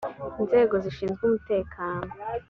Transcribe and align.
inzego 0.41 0.75
zishinzwe 0.83 1.21
umutekano 1.25 2.09